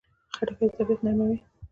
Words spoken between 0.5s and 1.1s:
د طبعیت